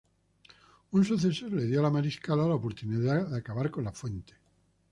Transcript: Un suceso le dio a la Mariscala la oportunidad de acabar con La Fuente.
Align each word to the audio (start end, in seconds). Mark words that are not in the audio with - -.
Un 0.99 1.05
suceso 1.05 1.47
le 1.49 1.63
dio 1.67 1.77
a 1.81 1.83
la 1.83 1.91
Mariscala 1.91 2.47
la 2.47 2.55
oportunidad 2.55 3.27
de 3.29 3.37
acabar 3.37 3.69
con 3.69 3.83
La 3.83 3.91
Fuente. 3.91 4.33